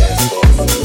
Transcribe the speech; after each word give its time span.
dance 0.00 0.28
floor. 0.28 0.79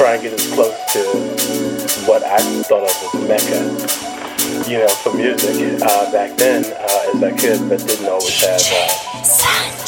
try 0.00 0.14
and 0.14 0.22
get 0.22 0.32
as 0.32 0.50
close 0.54 0.74
to 0.94 1.00
what 2.08 2.22
I 2.24 2.38
thought 2.62 2.84
of 2.84 2.96
as 3.04 3.28
Mecca, 3.28 4.70
you 4.70 4.78
know, 4.78 4.88
for 4.88 5.12
music 5.12 5.78
uh, 5.82 6.10
back 6.10 6.38
then 6.38 6.64
uh, 6.64 7.12
as 7.14 7.22
I 7.22 7.36
could, 7.36 7.68
but 7.68 7.86
didn't 7.86 8.06
always 8.06 8.40
have 8.40 8.62
uh, 8.72 8.88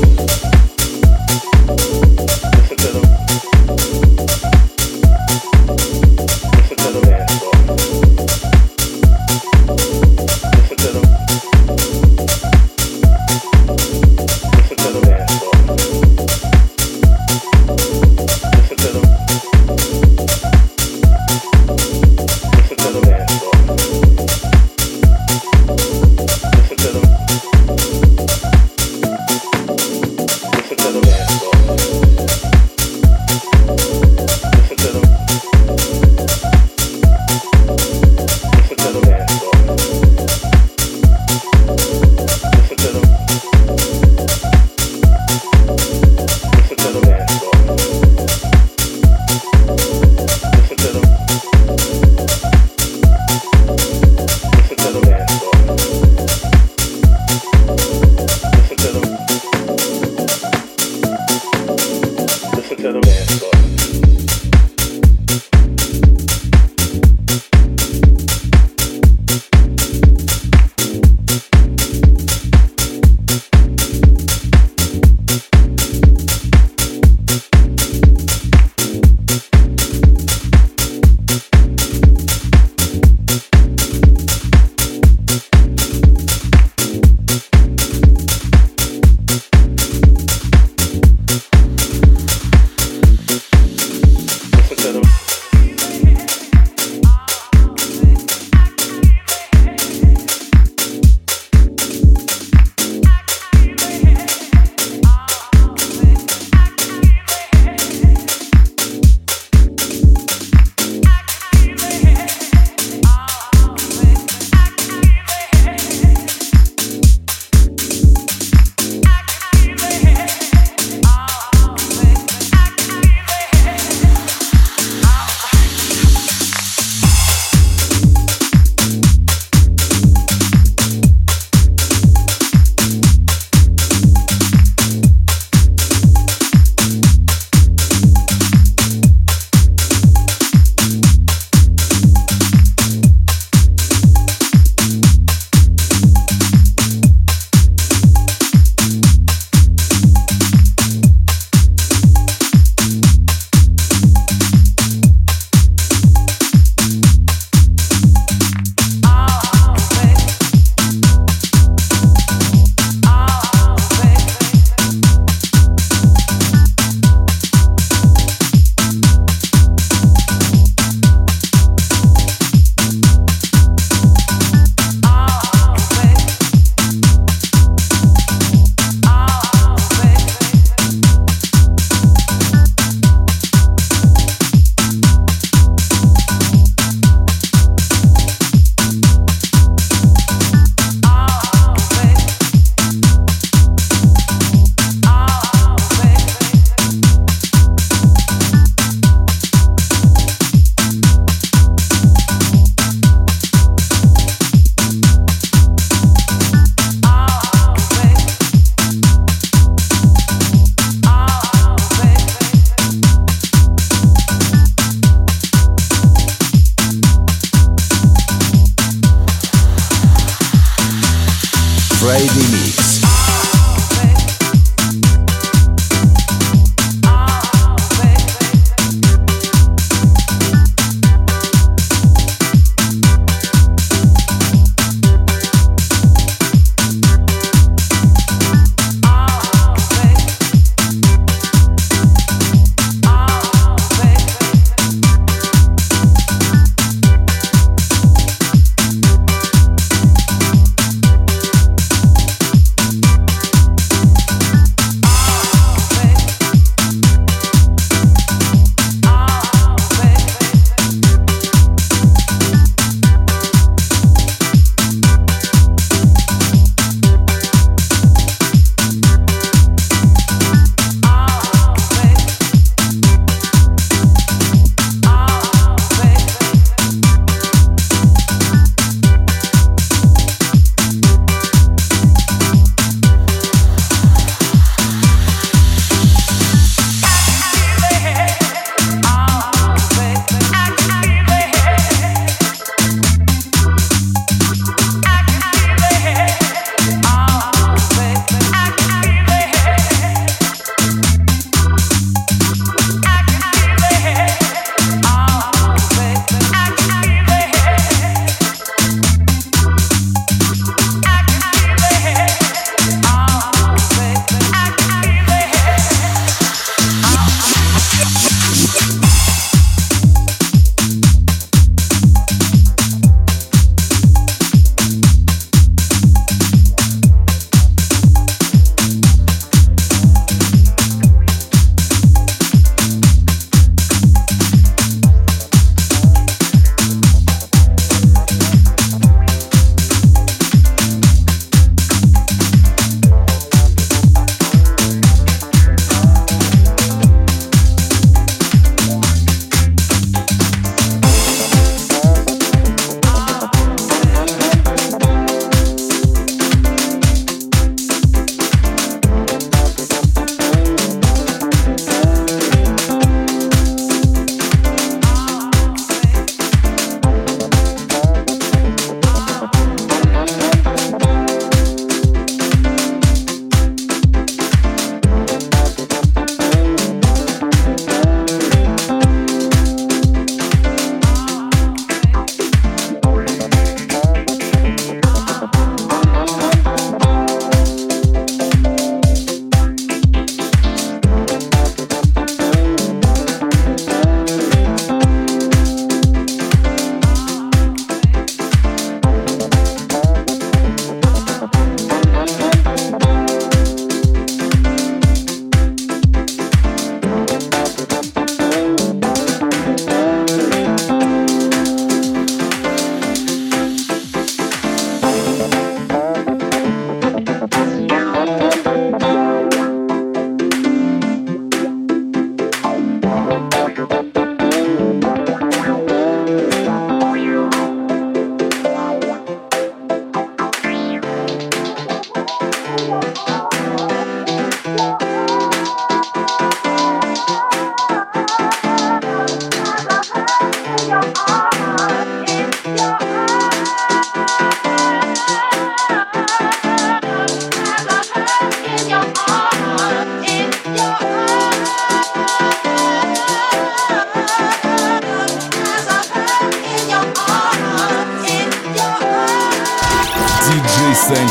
Friday 222.00 222.49
Mix. 222.50 222.89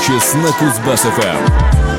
Чеснокузбасс-ФМ. 0.09 1.98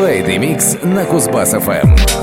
Фейдемикс 0.00 0.78
на 0.82 1.04
Кузбасс-ФМ. 1.04 2.19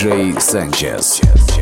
DJ 0.00 0.40
Sanchez. 0.40 1.59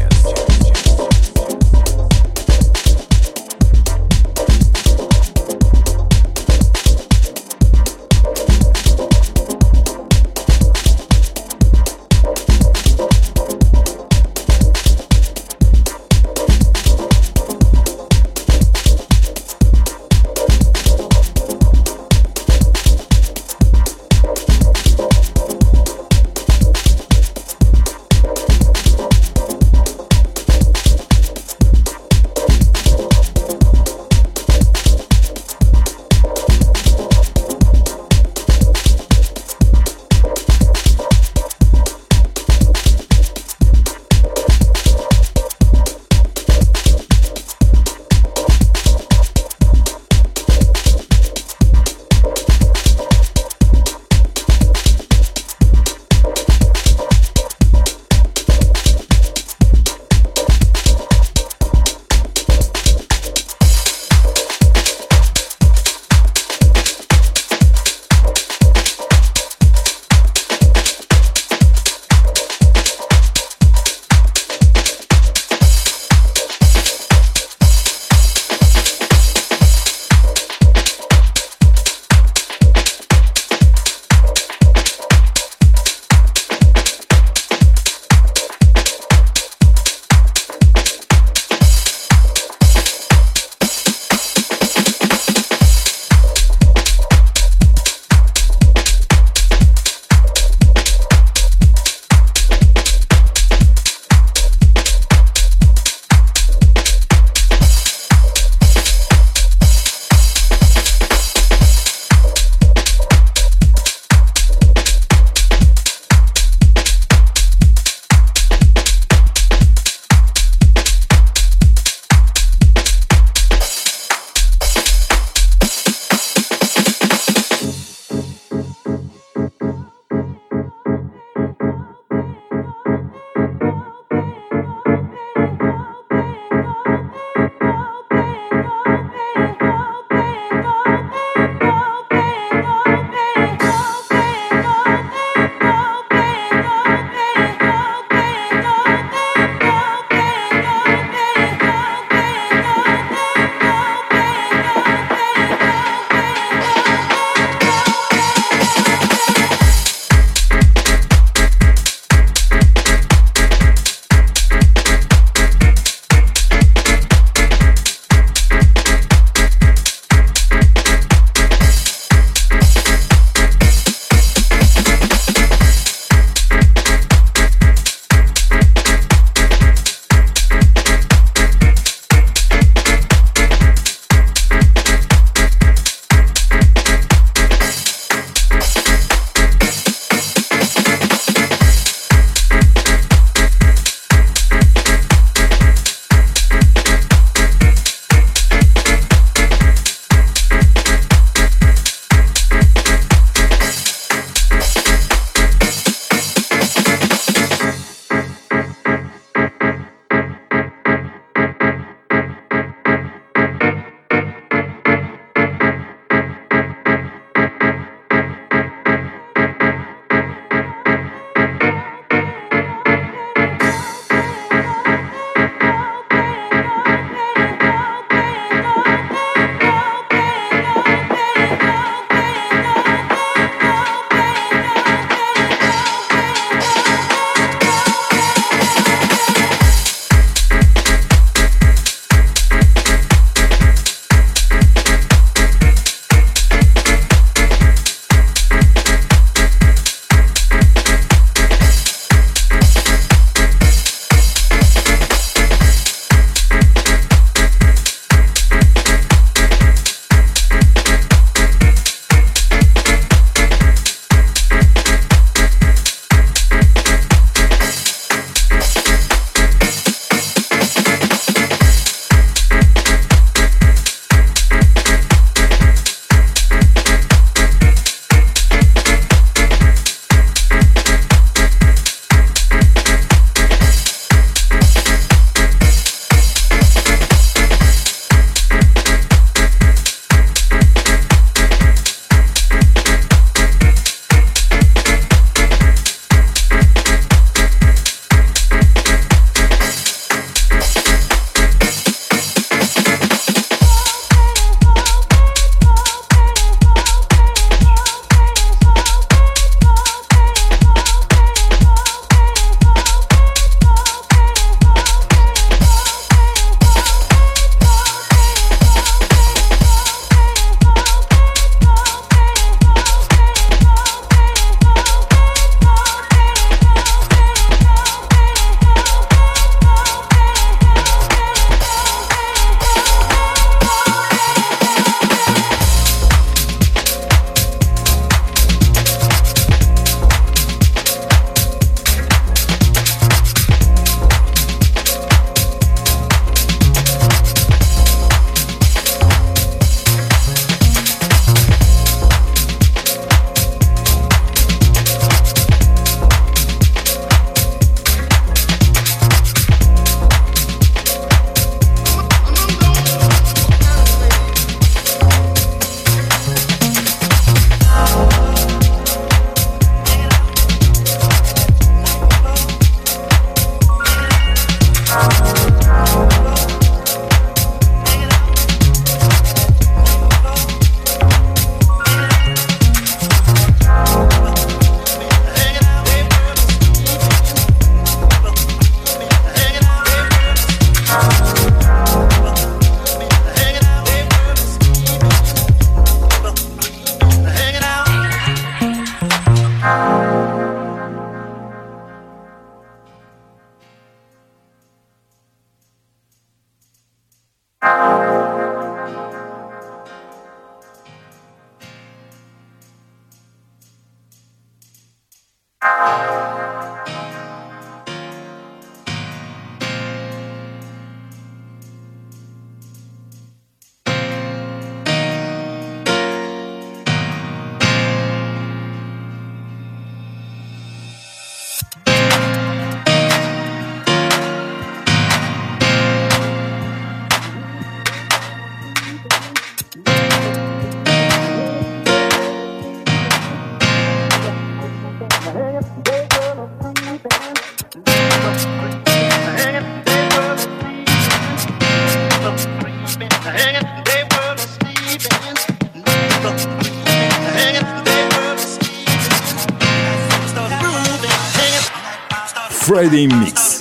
Friday 462.79 463.09
Mix. 463.09 463.58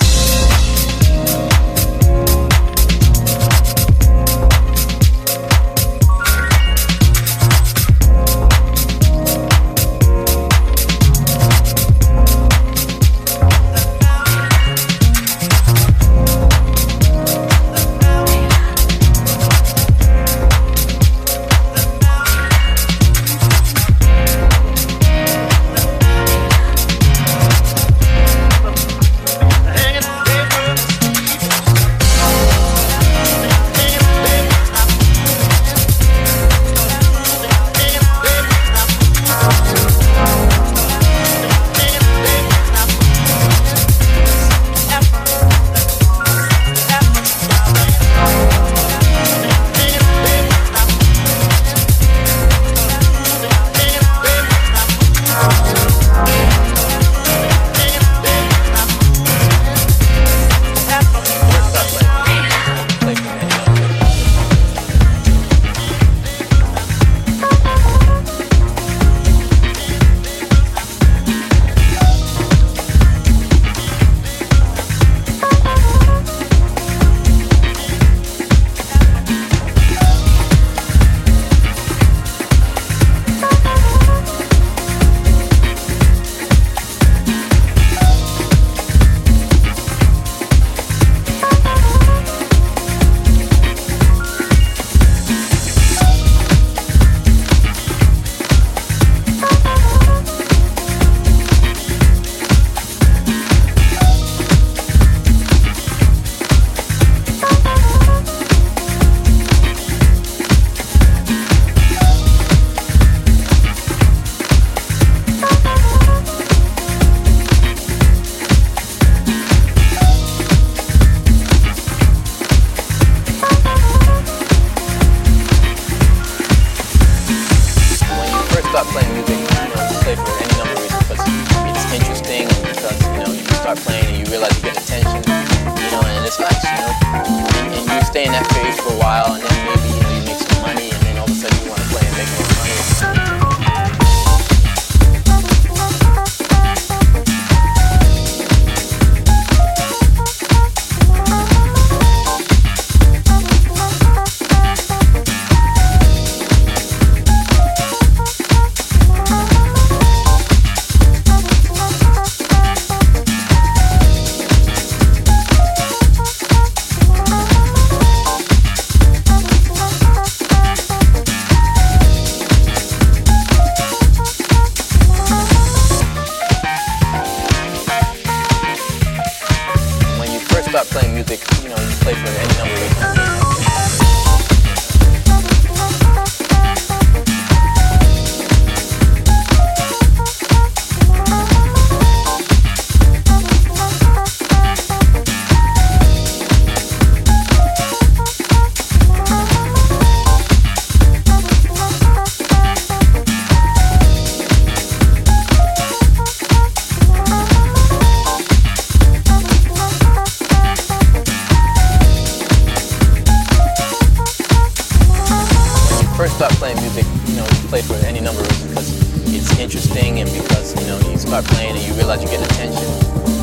Realize 221.98 222.22
you 222.22 222.30
get 222.30 222.38
attention, 222.38 222.86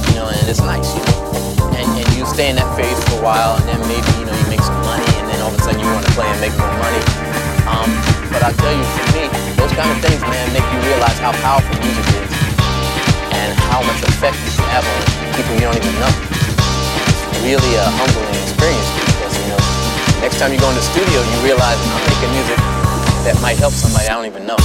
you 0.07 0.15
know, 0.15 0.31
and 0.31 0.39
it's 0.47 0.63
nice, 0.63 0.87
you 0.95 1.03
know. 1.03 1.75
And, 1.75 1.91
and 1.99 2.07
you 2.15 2.23
stay 2.23 2.47
in 2.47 2.55
that 2.55 2.71
phase 2.79 2.95
for 3.11 3.19
a 3.19 3.23
while, 3.27 3.59
and 3.59 3.67
then 3.67 3.79
maybe 3.83 4.07
you 4.15 4.23
know 4.23 4.31
you 4.31 4.47
make 4.47 4.63
some 4.63 4.79
money, 4.87 5.03
and 5.19 5.27
then 5.27 5.43
all 5.43 5.51
of 5.51 5.59
a 5.59 5.61
sudden 5.61 5.83
you 5.83 5.89
want 5.91 6.07
to 6.07 6.13
play 6.15 6.23
and 6.23 6.39
make 6.39 6.55
more 6.55 6.71
money. 6.79 7.03
Um, 7.67 7.91
but 8.31 8.47
I 8.47 8.55
tell 8.55 8.71
you, 8.71 8.85
for 8.95 9.07
me, 9.11 9.27
those 9.59 9.75
kind 9.75 9.91
of 9.91 9.99
things, 9.99 10.23
man, 10.23 10.47
make 10.55 10.63
you 10.71 10.79
realize 10.87 11.19
how 11.19 11.35
powerful 11.43 11.75
music 11.83 12.07
is, 12.15 12.31
and 13.35 13.51
how 13.67 13.83
much 13.83 13.99
effect 14.07 14.39
you 14.39 14.51
can 14.55 14.67
have 14.71 14.87
on 14.87 15.03
people 15.35 15.51
you 15.59 15.67
don't 15.67 15.75
even 15.75 15.95
know. 15.99 16.13
It's 16.15 17.43
really 17.43 17.75
a 17.75 17.85
humbling 17.91 18.39
experience 18.39 18.87
because 19.03 19.35
you 19.35 19.51
know, 19.51 19.61
next 20.23 20.39
time 20.39 20.55
you 20.55 20.59
go 20.63 20.71
in 20.71 20.79
the 20.79 20.87
studio, 20.95 21.19
you 21.19 21.37
realize 21.43 21.75
I'm 21.75 22.07
making 22.07 22.31
music 22.31 22.59
that 23.27 23.35
might 23.43 23.59
help 23.59 23.75
somebody 23.75 24.07
I 24.07 24.15
don't 24.15 24.31
even 24.31 24.47
know. 24.47 24.55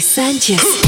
DJ 0.00 0.02
Sanchez. 0.02 0.79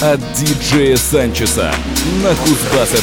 От 0.00 0.20
диджея 0.34 0.96
Санчеса 0.96 1.74
на 2.22 2.34
Кузбасс 2.34 2.94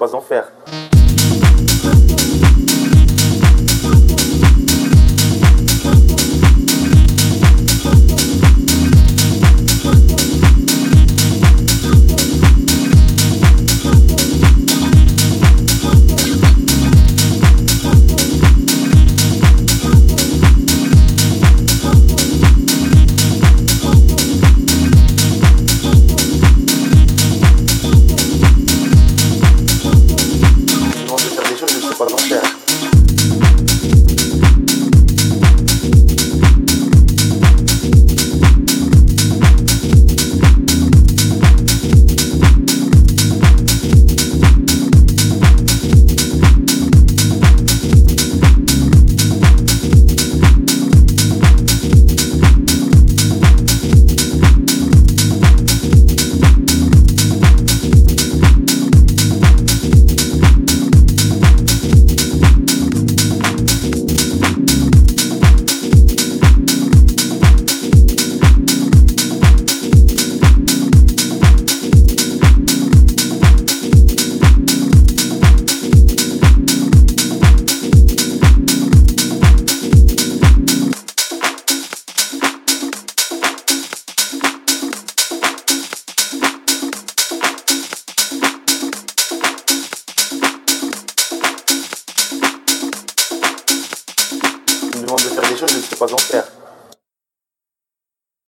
pas 0.00 0.14
en 0.14 0.20
faire. 0.22 0.50